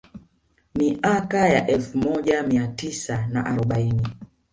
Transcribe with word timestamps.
Miaka 0.75 1.47
ya 1.49 1.67
elfu 1.67 1.97
moja 1.97 2.43
mia 2.43 2.67
tisa 2.67 3.27
na 3.27 3.45
arobaini 3.45 4.07